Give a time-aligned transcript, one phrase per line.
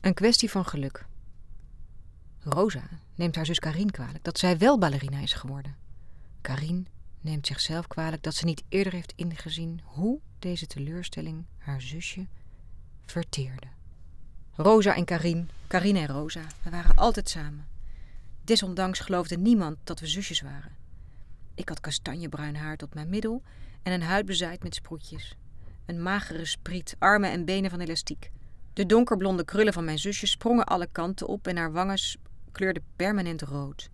[0.00, 1.06] Een kwestie van geluk.
[2.38, 5.76] Rosa neemt haar zus Karin kwalijk dat zij wel ballerina is geworden.
[6.40, 6.86] Karin
[7.20, 12.26] neemt zichzelf kwalijk dat ze niet eerder heeft ingezien hoe deze teleurstelling haar zusje
[13.06, 13.66] verteerde.
[14.52, 17.66] Rosa en Karin, Karin en Rosa, we waren altijd samen.
[18.44, 20.76] Desondanks geloofde niemand dat we zusjes waren.
[21.54, 23.42] Ik had kastanjebruin haar tot mijn middel
[23.82, 25.36] en een huid bezaaid met sproetjes.
[25.86, 28.30] Een magere spriet, armen en benen van elastiek.
[28.72, 31.98] De donkerblonde krullen van mijn zusje sprongen alle kanten op en haar wangen
[32.52, 33.90] kleurden permanent rood.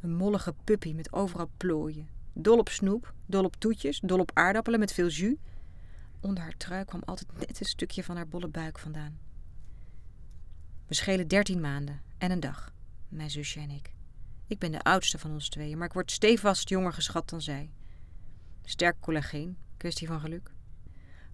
[0.00, 2.08] Een mollige puppy met overal plooien.
[2.32, 5.36] Dol op snoep, dol op toetjes, dol op aardappelen met veel jus.
[6.20, 9.18] Onder haar trui kwam altijd net een stukje van haar bolle buik vandaan.
[10.86, 12.72] We schelen dertien maanden en een dag,
[13.08, 13.92] mijn zusje en ik.
[14.46, 17.70] Ik ben de oudste van ons tweeën, maar ik word stevast jonger geschat dan zij.
[18.62, 20.52] Sterk collageen, kwestie van geluk.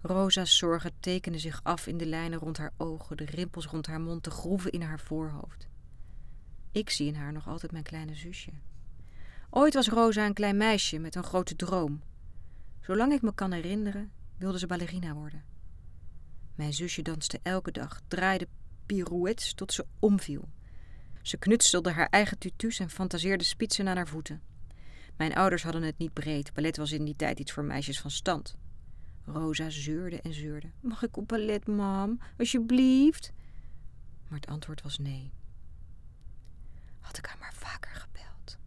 [0.06, 4.01] Rosa's zorgen tekenden zich af in de lijnen rond haar ogen, de rimpels rond haar
[4.01, 5.69] mond, de groeven in haar voorhoofd.
[6.73, 8.50] Ik zie in haar nog altijd mijn kleine zusje.
[9.50, 12.03] Ooit was Rosa een klein meisje met een grote droom.
[12.81, 15.44] Zolang ik me kan herinneren, wilde ze ballerina worden.
[16.55, 18.48] Mijn zusje danste elke dag, draaide
[18.86, 20.48] pirouettes tot ze omviel.
[21.22, 24.42] Ze knutstelde haar eigen tutus en fantaseerde spitsen aan haar voeten.
[25.16, 26.53] Mijn ouders hadden het niet breed.
[26.53, 28.56] Ballet was in die tijd iets voor meisjes van stand.
[29.27, 30.70] Rosa zeurde en zeurde.
[30.80, 32.20] Mag ik op ballet, mam?
[32.38, 33.32] Alsjeblieft?
[34.28, 35.32] Maar het antwoord was nee.
[37.00, 38.58] Had ik haar maar vaker gebeld.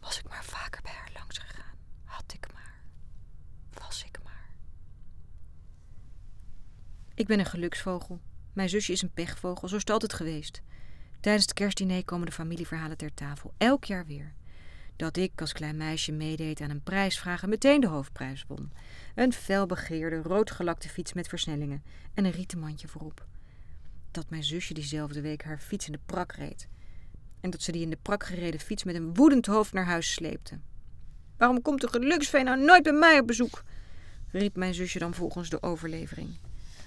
[0.00, 1.76] Was ik maar vaker bij haar langs gegaan.
[2.04, 2.82] Had ik maar.
[3.72, 4.54] Was ik maar.
[7.14, 8.20] Ik ben een geluksvogel.
[8.52, 10.62] Mijn zusje is een pechvogel, zo is het altijd geweest.
[11.20, 14.34] Tijdens het kerstdiner komen de familieverhalen ter tafel, elk jaar weer.
[15.00, 18.72] Dat ik als klein meisje meedeed aan een prijsvraag en meteen de hoofdprijs won.
[19.14, 21.82] Een felbegeerde, roodgelakte fiets met versnellingen
[22.14, 23.26] en een rieten mandje voorop.
[24.10, 26.68] Dat mijn zusje diezelfde week haar fiets in de prak reed.
[27.40, 30.12] En dat ze die in de prak gereden fiets met een woedend hoofd naar huis
[30.12, 30.58] sleepte.
[31.36, 33.62] Waarom komt de geluksvee nou nooit bij mij op bezoek?
[34.30, 36.28] riep mijn zusje dan volgens de overlevering.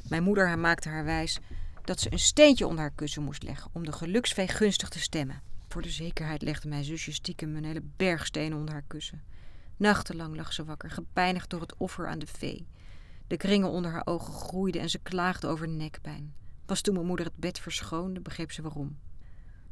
[0.09, 1.40] Mijn moeder haar maakte haar wijs
[1.84, 5.53] dat ze een steentje onder haar kussen moest leggen om de geluksvee gunstig te stemmen.
[5.73, 9.23] Voor de zekerheid legde mijn zusje stiekem een hele berg stenen onder haar kussen.
[9.78, 12.67] Nachtenlang lag ze wakker, gepijnigd door het offer aan de vee.
[13.28, 16.34] De kringen onder haar ogen groeiden en ze klaagde over nekpijn.
[16.66, 18.97] Pas toen mijn moeder het bed verschoonde, begreep ze waarom.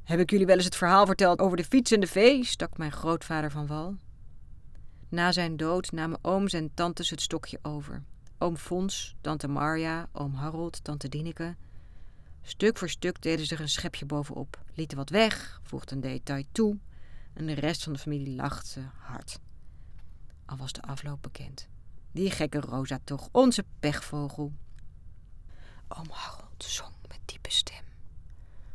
[0.04, 2.46] Heb ik jullie wel eens het verhaal verteld over de fiets en de vee?
[2.46, 3.96] stak mijn grootvader van wal.
[5.10, 8.04] Na zijn dood namen ooms en tantes het stokje over.
[8.38, 11.56] Oom Fons, tante Marja, oom Harold, tante Dineke.
[12.42, 16.44] Stuk voor stuk deden ze er een schepje bovenop, lieten wat weg, voegden een detail
[16.52, 16.78] toe
[17.34, 19.40] en de rest van de familie lachte hard.
[20.46, 21.68] Al was de afloop bekend.
[22.12, 24.54] Die gekke Rosa toch, onze pechvogel.
[25.88, 27.84] Oom Harold zong met diepe stem.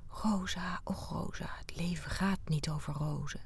[0.08, 3.40] Rosa, och Rosa, het leven gaat niet over rozen.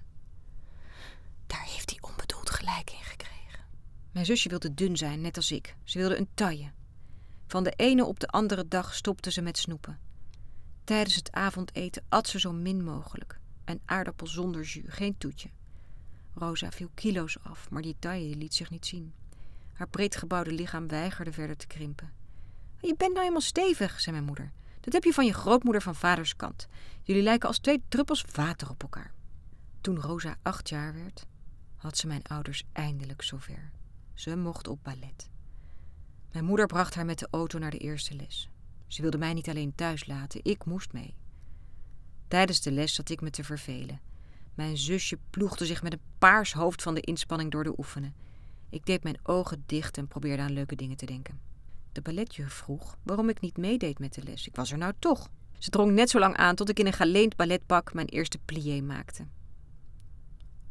[1.47, 3.65] Daar heeft hij onbedoeld gelijk in gekregen.
[4.13, 5.77] Mijn zusje wilde dun zijn, net als ik.
[5.85, 6.73] Ze wilde een taille.
[7.47, 9.99] Van de ene op de andere dag stopte ze met snoepen.
[10.91, 13.39] Tijdens het avondeten at ze zo min mogelijk.
[13.65, 15.51] Een aardappel zonder jus, geen toetje.
[16.35, 19.13] Rosa viel kilo's af, maar die taille liet zich niet zien.
[19.73, 22.13] Haar breedgebouwde lichaam weigerde verder te krimpen.
[22.81, 24.53] Je bent nou eenmaal stevig, zei mijn moeder.
[24.81, 26.69] Dat heb je van je grootmoeder van vaders kant.
[27.03, 29.13] Jullie lijken als twee druppels water op elkaar.
[29.81, 31.27] Toen Rosa acht jaar werd,
[31.77, 33.71] had ze mijn ouders eindelijk zover.
[34.15, 35.31] Ze mocht op ballet.
[36.33, 38.50] Mijn moeder bracht haar met de auto naar de eerste les.
[38.91, 41.15] Ze wilde mij niet alleen thuis laten, ik moest mee.
[42.29, 44.01] Tijdens de les zat ik me te vervelen.
[44.55, 48.15] Mijn zusje ploegde zich met een paars hoofd van de inspanning door de oefenen.
[48.71, 51.41] Ik deed mijn ogen dicht en probeerde aan leuke dingen te denken.
[51.93, 54.47] De balletjuf vroeg waarom ik niet meedeed met de les.
[54.47, 55.31] Ik was er nou toch.
[55.59, 58.81] Ze drong net zo lang aan tot ik in een geleend balletpak mijn eerste plié
[58.81, 59.27] maakte.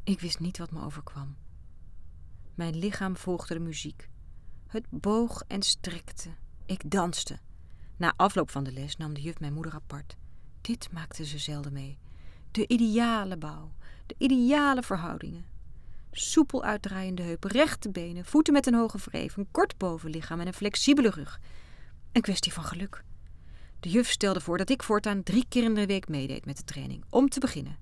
[0.03, 1.35] Ik wist niet wat me overkwam.
[2.55, 4.09] Mijn lichaam volgde de muziek.
[4.67, 6.29] Het boog en strekte.
[6.65, 7.39] Ik danste.
[7.99, 10.15] Na afloop van de les nam de juf mijn moeder apart.
[10.61, 11.97] Dit maakte ze zelden mee.
[12.51, 13.71] De ideale bouw,
[14.05, 15.45] de ideale verhoudingen.
[16.11, 20.53] Soepel uitdraaiende heupen, rechte benen, voeten met een hoge wreef, een kort bovenlichaam en een
[20.53, 21.39] flexibele rug.
[22.11, 23.03] Een kwestie van geluk.
[23.79, 26.63] De juf stelde voor dat ik voortaan drie keer in de week meedeed met de
[26.63, 27.77] training, om te beginnen.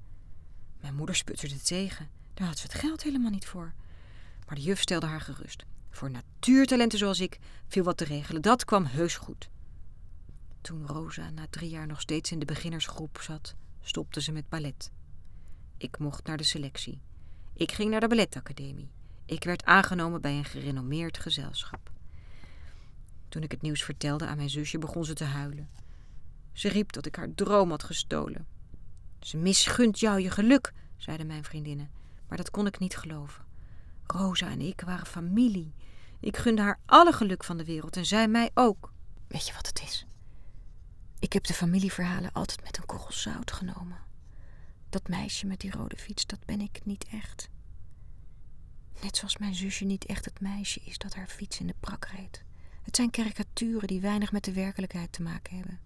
[0.82, 2.10] Mijn moeder sputterde tegen.
[2.34, 3.74] Daar had ze het geld helemaal niet voor.
[4.48, 5.66] Maar de juf stelde haar gerust.
[5.90, 8.42] Voor natuurtalenten zoals ik viel wat te regelen.
[8.42, 9.50] Dat kwam heus goed.
[10.68, 14.92] Toen Rosa na drie jaar nog steeds in de beginnersgroep zat, stopte ze met ballet.
[15.78, 17.02] Ik mocht naar de selectie.
[17.54, 18.90] Ik ging naar de balletacademie.
[19.26, 21.92] Ik werd aangenomen bij een gerenommeerd gezelschap.
[23.30, 25.70] Toen ik het nieuws vertelde aan mijn zusje, begon ze te huilen.
[26.54, 28.48] Ze riep dat ik haar droom had gestolen.
[29.20, 31.90] Ze misgunt jou je geluk, zeiden mijn vriendinnen,
[32.28, 33.46] maar dat kon ik niet geloven.
[34.08, 35.74] Rosa en ik waren familie.
[36.20, 38.92] Ik gunde haar alle geluk van de wereld en zij mij ook.
[39.28, 40.08] Weet je wat het is?
[41.20, 43.98] Ik heb de familieverhalen altijd met een korrel zout genomen.
[44.90, 47.50] Dat meisje met die rode fiets, dat ben ik niet echt.
[49.02, 52.06] Net zoals mijn zusje niet echt het meisje is dat haar fiets in de prak
[52.06, 52.44] reed.
[52.82, 55.80] Het zijn karikaturen die weinig met de werkelijkheid te maken hebben.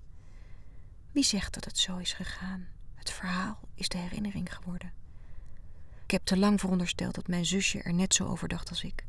[1.11, 2.67] Wie zegt dat het zo is gegaan?
[2.95, 4.93] Het verhaal is de herinnering geworden.
[6.03, 9.05] Ik heb te lang verondersteld dat mijn zusje er net zo over dacht als ik.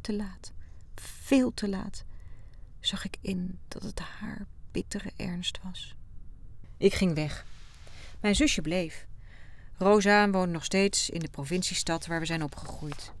[0.00, 0.52] Te laat,
[0.94, 2.04] veel te laat,
[2.80, 4.46] zag ik in dat het haar
[4.76, 5.94] bittere ernst was.
[6.76, 7.44] Ik ging weg.
[8.20, 9.06] Mijn zusje bleef.
[9.76, 13.12] Rosa woonde nog steeds in de provinciestad waar we zijn opgegroeid.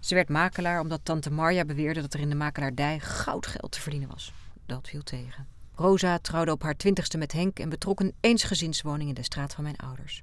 [0.00, 4.08] Ze werd makelaar omdat tante Marja beweerde dat er in de makelaardij goudgeld te verdienen
[4.08, 4.32] was.
[4.66, 5.46] Dat viel tegen.
[5.74, 9.64] Rosa trouwde op haar twintigste met Henk en betrok een eensgezinswoning in de straat van
[9.64, 10.22] mijn ouders.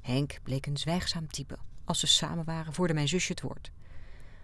[0.00, 1.56] Henk bleek een zwijgzaam type.
[1.84, 3.70] Als ze samen waren, voerde mijn zusje het woord.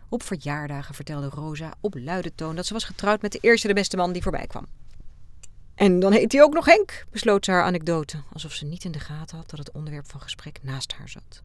[0.08, 3.74] Op verjaardagen vertelde Rosa op luide toon dat ze was getrouwd met de eerste de
[3.74, 4.66] beste man die voorbij kwam.
[5.82, 8.93] En dan heet hij ook nog Henk, besloot ze haar anekdote, alsof ze niet in
[8.93, 11.43] de gaten had dat het onderwerp van gesprek naast haar zat.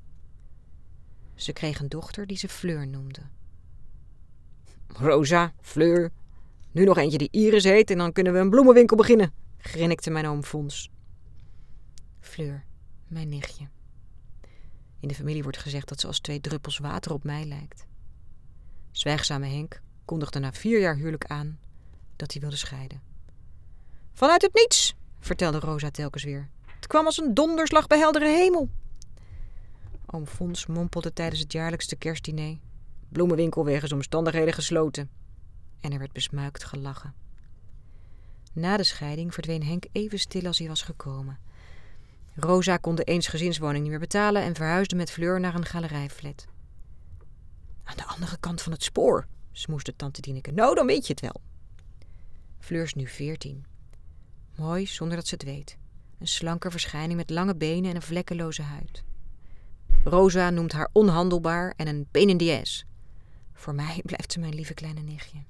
[1.36, 3.22] Ze kreeg een dochter die ze Fleur noemde.
[4.88, 6.12] Rosa, Fleur,
[6.72, 10.28] nu nog eentje die Iris heet en dan kunnen we een bloemenwinkel beginnen, grinnikte mijn
[10.28, 10.92] oom Fons.
[12.20, 12.66] Fleur,
[13.08, 13.68] mijn nichtje.
[15.00, 17.86] In de familie wordt gezegd dat ze als twee druppels water op mij lijkt.
[18.92, 21.60] Zwijgzame Henk kondigde na vier jaar huwelijk aan
[22.16, 23.07] dat hij wilde scheiden.
[24.18, 26.50] Vanuit het niets, vertelde Rosa telkens weer.
[26.76, 28.70] Het kwam als een donderslag bij heldere hemel.
[30.06, 32.58] Oom Fons mompelde tijdens het jaarlijkste kerstdiner.
[33.10, 35.10] Bloemenwinkel wegens omstandigheden gesloten.
[35.80, 37.14] En er werd besmuikt gelachen.
[38.54, 41.40] Na de scheiding verdween Henk even stil als hij was gekomen.
[42.36, 46.46] Rosa kon de eensgezinswoning niet meer betalen en verhuisde met Fleur naar een galerijflat.
[47.84, 50.52] Aan de andere kant van het spoor, smoesde tante Dieneke.
[50.52, 51.42] Nou, dan weet je het wel.
[52.60, 53.76] Fleur is nu veertien.
[54.58, 55.78] Mooi zonder dat ze het weet.
[56.20, 59.04] Een slanke verschijning met lange benen en een vlekkeloze huid.
[60.04, 62.86] Rosa noemt haar onhandelbaar en een pain in.
[63.54, 65.44] Voor mij blijft ze mijn lieve kleine nichtje.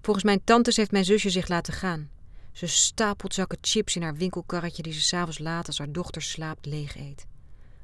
[0.00, 2.10] Volgens mijn tantes heeft mijn zusje zich laten gaan.
[2.52, 6.66] Ze stapelt zakken chips in haar winkelkarretje die ze s'avonds laat als haar dochter slaapt
[6.66, 7.26] leeg eet.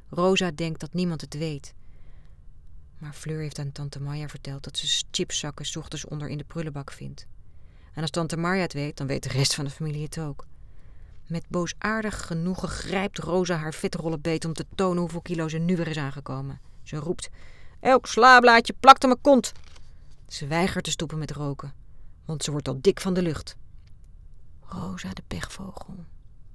[0.09, 1.75] Rosa denkt dat niemand het weet.
[2.99, 6.93] Maar Fleur heeft aan tante Maya verteld dat ze chipszakken ochtends onder in de prullenbak
[6.93, 7.27] vindt.
[7.97, 10.47] En als tante Marja het weet, dan weet de rest van de familie het ook.
[11.27, 15.77] Met boosaardig genoegen grijpt Rosa haar vetrollen beet om te tonen hoeveel kilo ze nu
[15.77, 16.61] weer is aangekomen.
[16.83, 17.29] Ze roept:
[17.81, 19.53] Elk slaablaadje plakt aan mijn kont.
[20.29, 21.75] Ze weigert te stoppen met roken,
[22.25, 23.57] want ze wordt al dik van de lucht.
[24.61, 25.95] Rosa de pechvogel.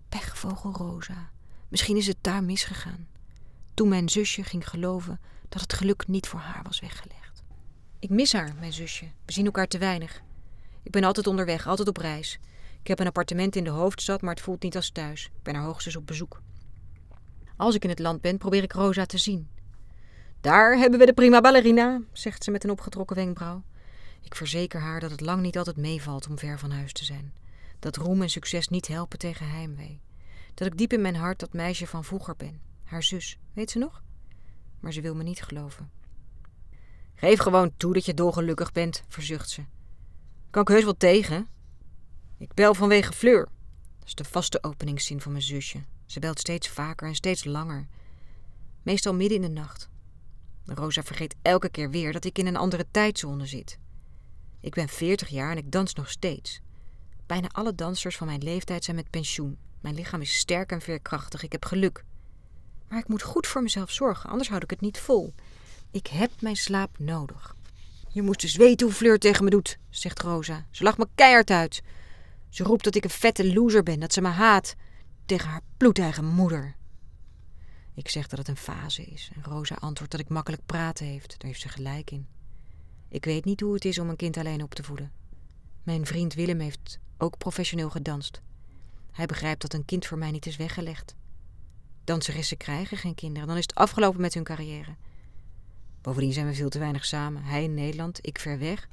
[0.10, 1.30] Pechvogel Rosa.
[1.68, 3.08] Misschien is het daar misgegaan.
[3.74, 7.44] Toen mijn zusje ging geloven dat het geluk niet voor haar was weggelegd.
[8.00, 9.06] Ik mis haar, mijn zusje.
[9.26, 10.22] We zien elkaar te weinig.
[10.84, 12.40] Ik ben altijd onderweg, altijd op reis.
[12.82, 15.26] Ik heb een appartement in de hoofdstad, maar het voelt niet als thuis.
[15.26, 16.42] Ik ben haar hoogstens op bezoek.
[17.58, 19.50] Als ik in het land ben, probeer ik Rosa te zien.
[20.42, 23.64] Daar hebben we de prima ballerina, zegt ze met een opgetrokken wenkbrauw.
[24.22, 27.34] Ik verzeker haar dat het lang niet altijd meevalt om ver van huis te zijn.
[27.80, 30.02] Dat roem en succes niet helpen tegen heimwee.
[30.54, 32.62] Dat ik diep in mijn hart dat meisje van vroeger ben.
[32.84, 34.04] Haar zus, weet ze nog?
[34.80, 35.92] Maar ze wil me niet geloven.
[37.16, 39.62] Geef gewoon toe dat je dolgelukkig bent, verzucht ze.
[40.52, 41.48] Kan ik heus wel tegen?
[42.38, 43.48] Ik bel vanwege Fleur.
[44.00, 45.80] Dat is de vaste openingszin van mijn zusje.
[46.06, 47.88] Ze belt steeds vaker en steeds langer.
[48.82, 49.90] Meestal midden in de nacht.
[50.66, 53.78] Rosa vergeet elke keer weer dat ik in een andere tijdzone zit.
[54.60, 56.62] Ik ben 40 jaar en ik dans nog steeds.
[57.26, 59.58] Bijna alle dansers van mijn leeftijd zijn met pensioen.
[59.82, 61.44] Mijn lichaam is sterk en veerkrachtig.
[61.44, 62.04] Ik heb geluk.
[62.88, 65.34] Maar ik moet goed voor mezelf zorgen, anders houd ik het niet vol.
[65.92, 67.56] Ik heb mijn slaap nodig.
[68.14, 70.66] Je moest eens weten hoe Fleur tegen me doet, zegt Rosa.
[70.72, 71.82] Ze lacht me keihard uit.
[72.50, 74.76] Ze roept dat ik een vette loser ben, dat ze me haat.
[75.26, 76.76] Tegen haar bloedeigen moeder.
[77.94, 81.30] Ik zeg dat het een fase is en Rosa antwoordt dat ik makkelijk praten heeft.
[81.30, 82.28] Daar heeft ze gelijk in.
[83.10, 85.12] Ik weet niet hoe het is om een kind alleen op te voeden.
[85.84, 88.42] Mijn vriend Willem heeft ook professioneel gedanst.
[89.12, 91.16] Hij begrijpt dat een kind voor mij niet is weggelegd.
[92.04, 94.96] Danseressen krijgen geen kinderen, dan is het afgelopen met hun carrière.
[96.02, 97.44] Bovendien zijn we veel te weinig samen.
[97.44, 98.88] Hij in Nederland, ik ver weg.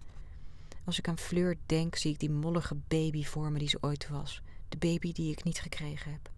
[0.85, 4.09] Als ik aan Fleur denk, zie ik die mollige baby voor me die ze ooit
[4.09, 4.43] was.
[4.69, 6.31] De baby die ik niet gekregen heb.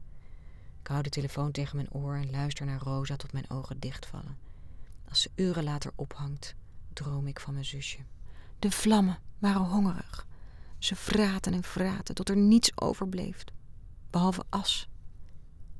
[0.81, 4.39] Ik hou de telefoon tegen mijn oor en luister naar Rosa tot mijn ogen dichtvallen.
[5.09, 6.55] Als ze uren later ophangt,
[6.93, 7.99] droom ik van mijn zusje.
[8.59, 10.27] De vlammen waren hongerig.
[10.79, 13.45] Ze vraten en vraten tot er niets overbleef.
[14.11, 14.89] behalve as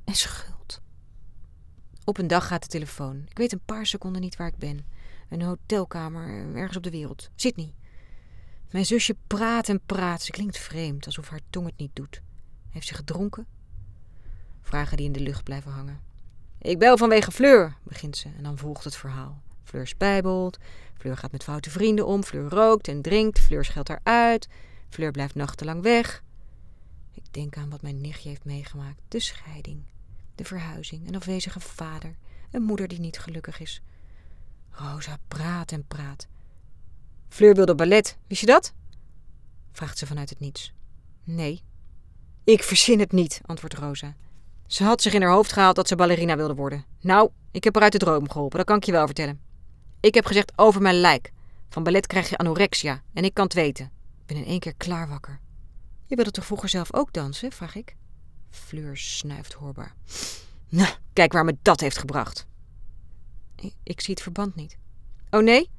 [0.03, 0.81] en schuld.
[2.03, 3.25] Op een dag gaat de telefoon.
[3.29, 4.85] Ik weet een paar seconden niet waar ik ben.
[5.29, 7.29] Een hotelkamer ergens op de wereld.
[7.35, 7.73] Sydney.
[8.71, 10.21] Mijn zusje praat en praat.
[10.21, 12.21] Ze klinkt vreemd, alsof haar tong het niet doet.
[12.69, 13.47] Heeft ze gedronken?
[14.61, 15.99] Vragen die in de lucht blijven hangen.
[16.57, 19.41] Ik bel vanwege Fleur, begint ze en dan volgt het verhaal.
[19.63, 20.57] Fleur spijbelt,
[20.97, 24.47] Fleur gaat met foute vrienden om, Fleur rookt en drinkt, Fleur scheldt haar uit,
[24.89, 26.23] Fleur blijft nachtenlang weg.
[27.13, 29.83] Ik denk aan wat mijn nichtje heeft meegemaakt: de scheiding,
[30.41, 32.15] de verhuizing, een afwezige vader,
[32.51, 33.81] een moeder die niet gelukkig is.
[34.69, 36.27] Rosa praat en praat.
[37.29, 38.73] Fleur wilde ballet, wist je dat?
[39.71, 40.73] vraagt ze vanuit het niets.
[41.23, 41.63] Nee.
[42.43, 44.15] Ik verzin het niet, antwoordt Rosa.
[44.67, 46.85] Ze had zich in haar hoofd gehaald dat ze ballerina wilde worden.
[47.01, 49.41] Nou, ik heb haar uit de droom geholpen, dat kan ik je wel vertellen.
[49.99, 51.31] Ik heb gezegd over mijn lijk.
[51.69, 53.85] Van ballet krijg je anorexia en ik kan het weten.
[54.19, 55.39] Ik ben in één keer klaar wakker.
[56.05, 57.95] Je wilde toch vroeger zelf ook dansen, vraag ik.
[58.51, 59.95] Fleur snuift hoorbaar.
[60.69, 62.45] Nou, kijk waar me dat heeft gebracht.
[63.83, 64.77] Ik, zie het verband niet.
[65.29, 65.69] Oh nee?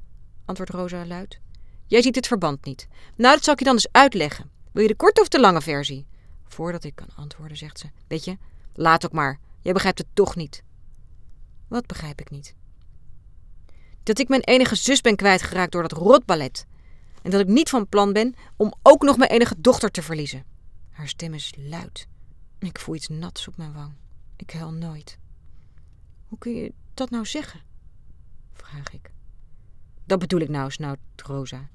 [0.44, 1.40] antwoordt Rosa luid.
[1.86, 2.88] Jij ziet het verband niet.
[3.16, 4.50] Nou, dat zal ik je dan eens uitleggen.
[4.72, 6.06] Wil je de korte of de lange versie?
[6.44, 7.86] Voordat ik kan antwoorden, zegt ze.
[8.06, 8.38] Weet je,
[8.74, 9.38] laat ook maar.
[9.60, 10.62] Jij begrijpt het toch niet.
[11.68, 12.54] Wat begrijp ik niet?
[14.02, 16.66] Dat ik mijn enige zus ben kwijtgeraakt door dat rotballet.
[17.22, 20.44] En dat ik niet van plan ben om ook nog mijn enige dochter te verliezen.
[20.90, 22.06] Haar stem is luid.
[22.62, 23.92] Ik voel iets nats op mijn wang.
[24.37, 25.19] Ik huil nooit.
[26.28, 27.61] Hoe kun je dat nou zeggen?
[28.52, 29.11] Vraag ik.
[30.04, 31.69] Dat bedoel ik nou, snauwt Rosa.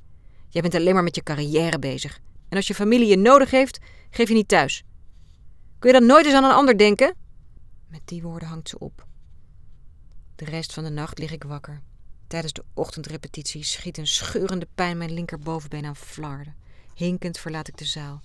[0.47, 2.19] Jij bent alleen maar met je carrière bezig.
[2.49, 3.79] En als je familie je nodig heeft,
[4.09, 4.83] geef je niet thuis.
[5.79, 7.15] Kun je dan nooit eens aan een ander denken?
[7.87, 9.07] Met die woorden hangt ze op.
[10.35, 11.81] De rest van de nacht lig ik wakker.
[12.27, 16.55] Tijdens de ochtendrepetitie schiet een scheurende pijn mijn linkerbovenbeen aan flarden.
[16.93, 18.21] Hinkend verlaat ik de zaal.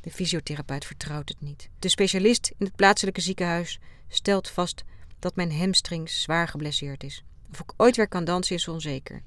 [0.00, 1.68] De fysiotherapeut vertrouwt het niet.
[1.78, 3.78] De specialist in het plaatselijke ziekenhuis
[4.08, 4.84] stelt vast
[5.18, 7.24] dat mijn hamstring zwaar geblesseerd is.
[7.50, 9.22] Of ik ooit weer kan dansen is onzeker.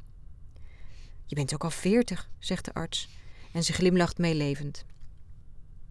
[1.26, 3.10] Je bent ook al veertig, zegt de arts,
[3.52, 4.86] en ze glimlacht meelevend.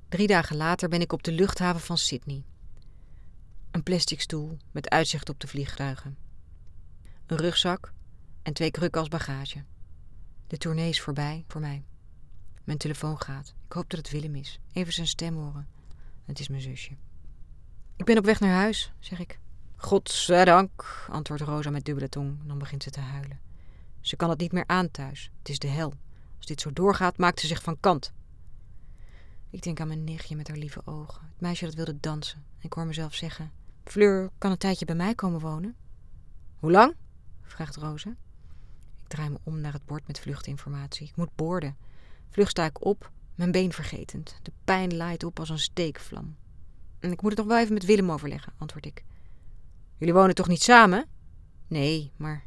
[0.09, 2.45] Drie dagen later ben ik op de luchthaven van Sydney.
[3.71, 6.17] Een plastic stoel met uitzicht op de vliegtuigen.
[7.27, 7.93] Een rugzak
[8.43, 9.65] en twee krukken als bagage.
[10.47, 11.85] De tournee is voorbij voor mij.
[12.65, 13.55] Mijn telefoon gaat.
[13.71, 14.61] Ik hoop dat het Willem is.
[14.73, 15.69] Even zijn stem horen.
[16.25, 16.97] Het is mijn zusje.
[17.97, 19.39] Ik ben op weg naar huis, zeg ik.
[19.77, 22.39] Godzijdank, antwoordt Rosa met dubbele tong.
[22.47, 23.41] Dan begint ze te huilen.
[24.01, 25.31] Ze kan het niet meer aan thuis.
[25.39, 25.95] Het is de hel.
[26.37, 28.13] Als dit zo doorgaat, maakt ze zich van kant.
[29.51, 31.23] Ik denk aan mijn nichtje met haar lieve ogen.
[31.33, 32.45] Het meisje dat wilde dansen.
[32.59, 33.53] Ik hoor mezelf zeggen:
[33.85, 35.77] Fleur kan een tijdje bij mij komen wonen.
[36.59, 36.95] Hoe lang?
[37.43, 38.17] vraagt Rosa.
[39.01, 41.07] Ik draai me om naar het bord met vluchtinformatie.
[41.07, 41.77] Ik moet boorden.
[42.31, 44.39] Vlug sta ik op, mijn been vergetend.
[44.43, 46.37] De pijn laait op als een steekvlam.
[46.99, 49.05] En ik moet het nog wel even met Willem overleggen, antwoord ik.
[49.97, 51.09] Jullie wonen toch niet samen?
[51.67, 52.45] Nee, maar.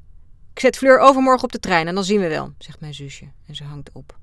[0.52, 3.32] Ik zet Fleur overmorgen op de trein en dan zien we wel, zegt mijn zusje.
[3.46, 4.18] En ze hangt op.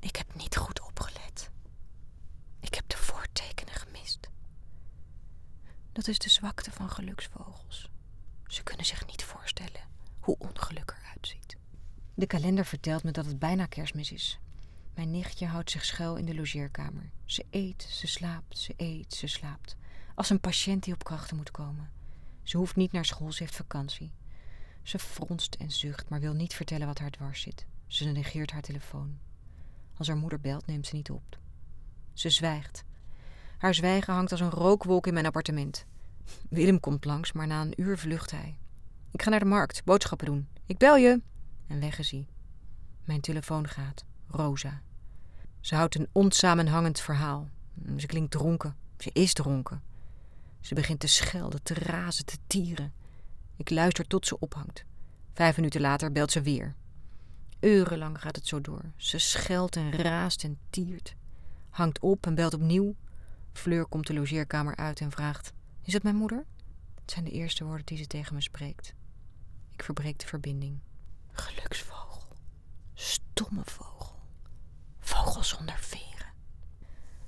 [0.00, 1.50] Ik heb niet goed opgelet.
[2.60, 4.28] Ik heb de voortekenen gemist.
[5.92, 7.90] Dat is de zwakte van geluksvogels.
[8.46, 9.80] Ze kunnen zich niet voorstellen
[10.20, 11.56] hoe ongeluk eruit ziet.
[12.14, 14.40] De kalender vertelt me dat het bijna kerstmis is.
[15.00, 17.10] Mijn nichtje houdt zich schuil in de logeerkamer.
[17.24, 19.76] Ze eet, ze slaapt, ze eet, ze slaapt.
[20.14, 21.90] Als een patiënt die op krachten moet komen.
[22.42, 24.12] Ze hoeft niet naar school, ze heeft vakantie.
[24.82, 27.66] Ze fronst en zucht, maar wil niet vertellen wat haar dwars zit.
[27.86, 29.18] Ze negeert haar telefoon.
[29.96, 31.38] Als haar moeder belt, neemt ze niet op.
[32.12, 32.84] Ze zwijgt.
[33.58, 35.86] Haar zwijgen hangt als een rookwolk in mijn appartement.
[36.48, 38.58] Willem komt langs, maar na een uur vlucht hij.
[39.10, 40.48] Ik ga naar de markt, boodschappen doen.
[40.66, 41.20] Ik bel je.
[41.66, 42.26] En weg is hij.
[43.04, 44.04] Mijn telefoon gaat.
[44.26, 44.82] Rosa.
[45.60, 47.48] Ze houdt een onsamenhangend verhaal.
[47.96, 48.76] Ze klinkt dronken.
[48.98, 49.82] Ze is dronken.
[50.60, 52.92] Ze begint te schelden, te razen, te tieren.
[53.56, 54.84] Ik luister tot ze ophangt.
[55.32, 56.74] Vijf minuten later belt ze weer.
[57.60, 58.82] Urenlang gaat het zo door.
[58.96, 61.14] Ze scheldt en raast en tiert.
[61.70, 62.94] Hangt op en belt opnieuw.
[63.52, 65.52] Fleur komt de logeerkamer uit en vraagt:
[65.82, 66.44] Is dat mijn moeder?
[67.00, 68.94] Het zijn de eerste woorden die ze tegen me spreekt.
[69.72, 70.78] Ik verbreek de verbinding.
[71.32, 72.36] Geluksvogel.
[72.94, 73.89] Stomme vogel.
[75.44, 76.26] Zonder veren.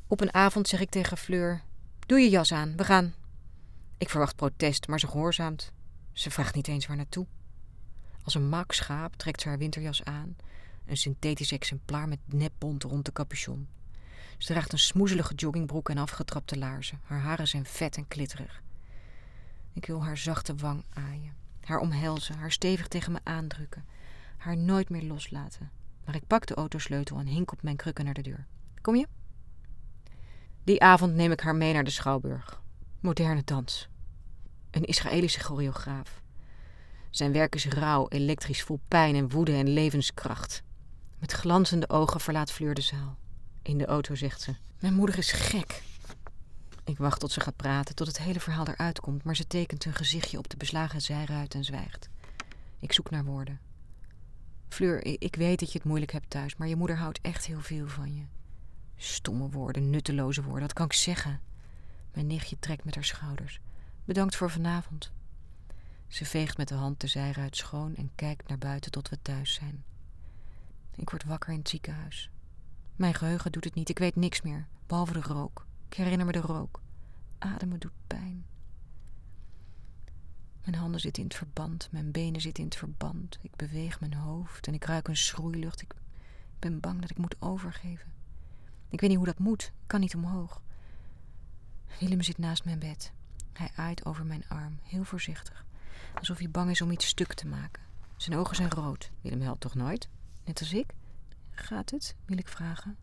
[0.07, 1.63] Op een avond zeg ik tegen Fleur:
[2.07, 3.15] Doe je jas aan, we gaan.
[3.99, 5.73] Ik verwacht protest, maar ze gehoorzaamt.
[6.13, 7.27] Ze vraagt niet eens waar naartoe.
[8.25, 10.37] Als een mak schaap trekt ze haar winterjas aan,
[10.87, 13.69] een synthetisch exemplaar met nepbont rond de capuchon.
[14.39, 17.01] Ze draagt een smoezelige joggingbroek en afgetrapte laarzen.
[17.05, 18.63] Haar haren zijn vet en klitterig.
[19.73, 23.85] Ik wil haar zachte wang aaien, haar omhelzen, haar stevig tegen me aandrukken,
[24.37, 25.71] haar nooit meer loslaten.
[26.05, 28.47] Maar ik pak de autosleutel en hink op mijn krukken naar de deur.
[28.81, 29.07] Kom je?
[30.65, 32.63] Die avond neem ik haar mee naar de schouwburg.
[33.01, 33.89] Moderne dans.
[34.71, 36.23] Een Israëlische choreograaf.
[37.11, 40.63] Zijn werk is rauw, elektrisch, vol pijn en woede en levenskracht.
[41.19, 43.17] Met glanzende ogen verlaat Fleur de zaal.
[43.63, 45.83] In de auto zegt ze: Mijn moeder is gek.
[46.85, 49.85] Ik wacht tot ze gaat praten, tot het hele verhaal eruit komt, maar ze tekent
[49.85, 52.09] een gezichtje op de beslagen zijruit en zwijgt.
[52.79, 53.61] Ik zoek naar woorden.
[54.73, 57.61] Fleur, ik weet dat je het moeilijk hebt thuis, maar je moeder houdt echt heel
[57.61, 58.23] veel van je.
[58.97, 61.41] Stomme woorden, nutteloze woorden, wat kan ik zeggen?
[62.13, 63.61] Mijn nichtje trekt met haar schouders.
[64.05, 65.13] Bedankt voor vanavond.
[66.09, 69.55] Ze veegt met de hand de zijruit schoon en kijkt naar buiten tot we thuis
[69.55, 69.85] zijn.
[70.95, 72.31] Ik word wakker in het ziekenhuis.
[72.97, 75.67] Mijn geheugen doet het niet, ik weet niks meer, behalve de rook.
[75.89, 76.81] Ik herinner me de rook.
[77.39, 78.45] Ademen doet pijn.
[80.65, 83.39] Mijn handen zitten in het verband, mijn benen zitten in het verband.
[83.41, 85.83] Ik beweeg mijn hoofd en ik ruik een schroeilucht.
[85.83, 85.95] Ik
[86.59, 88.13] ben bang dat ik moet overgeven.
[88.89, 90.63] Ik weet niet hoe dat moet, ik kan niet omhoog.
[92.01, 93.13] Willem zit naast mijn bed.
[93.53, 95.65] Hij aait over mijn arm, heel voorzichtig,
[96.15, 97.83] alsof hij bang is om iets stuk te maken.
[98.17, 99.11] Zijn ogen zijn rood.
[99.21, 100.09] Willem helpt toch nooit?
[100.45, 100.95] Net als ik?
[101.51, 102.17] Gaat het?
[102.25, 102.97] wil ik vragen.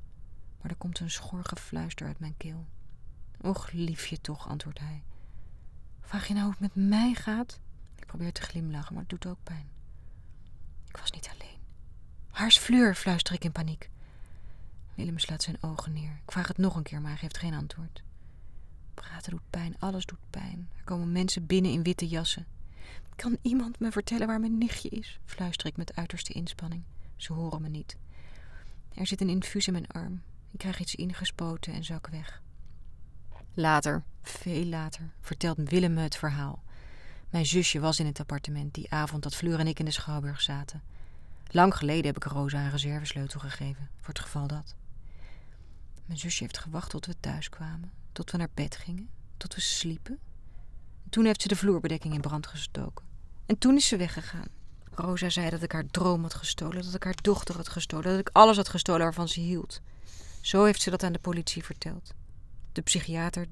[0.61, 2.67] Maar er komt een schor gefluister uit mijn keel.
[3.41, 5.03] Och, liefje toch, antwoordt hij.
[6.09, 7.59] Vraag je nou hoe het met mij gaat?
[7.95, 9.69] Ik probeer te glimlachen, maar het doet ook pijn.
[10.87, 11.57] Ik was niet alleen.
[12.31, 12.95] Waar is Fleur?
[12.95, 13.89] fluister ik in paniek.
[14.95, 16.19] Willem slaat zijn ogen neer.
[16.25, 18.03] Ik vraag het nog een keer, maar hij geeft geen antwoord.
[18.93, 20.69] Praten doet pijn, alles doet pijn.
[20.77, 22.47] Er komen mensen binnen in witte jassen.
[23.15, 25.19] Kan iemand me vertellen waar mijn nichtje is?
[25.25, 26.83] fluister ik met uiterste inspanning.
[27.15, 27.97] Ze horen me niet.
[28.93, 30.21] Er zit een infuus in mijn arm.
[30.51, 32.41] Ik krijg iets ingespoten en zak weg.
[33.53, 36.63] Later, veel later, vertelt Willem me het verhaal.
[37.29, 40.41] Mijn zusje was in het appartement die avond dat Fleur en ik in de Schouwburg
[40.41, 40.81] zaten.
[41.47, 44.75] Lang geleden heb ik Rosa een reservesleutel gegeven, voor het geval dat.
[46.05, 49.61] Mijn zusje heeft gewacht tot we thuis kwamen, tot we naar bed gingen, tot we
[49.61, 50.19] sliepen.
[51.09, 53.05] toen heeft ze de vloerbedekking in brand gestoken.
[53.45, 54.47] En toen is ze weggegaan.
[54.91, 58.19] Rosa zei dat ik haar droom had gestolen, dat ik haar dochter had gestolen, dat
[58.19, 59.81] ik alles had gestolen waarvan ze hield.
[60.41, 62.13] Zo heeft ze dat aan de politie verteld.
[62.79, 63.47] De psychiater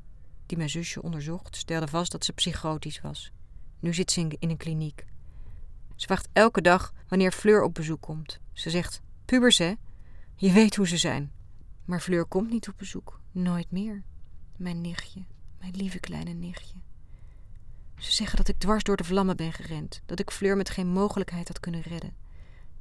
[0.45, 3.31] die mijn zusje onderzocht, stelde vast dat ze psychotisch was.
[3.79, 5.05] Nu zit ze in een kliniek.
[5.95, 8.39] Ze wacht elke dag wanneer Fleur op bezoek komt.
[8.53, 9.73] Ze zegt: Pubers, hè?
[10.35, 11.31] Je weet hoe ze zijn.
[11.85, 13.19] Maar Fleur komt niet op bezoek.
[13.31, 14.03] Nooit meer.
[14.57, 15.25] Mijn nichtje,
[15.59, 16.75] mijn lieve kleine nichtje.
[17.97, 20.87] Ze zeggen dat ik dwars door de vlammen ben gerend, dat ik Fleur met geen
[20.87, 22.15] mogelijkheid had kunnen redden.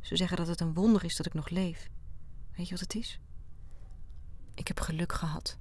[0.00, 1.90] Ze zeggen dat het een wonder is dat ik nog leef.
[2.56, 3.20] Weet je wat het is?
[4.54, 5.58] Ik heb geluk gehad.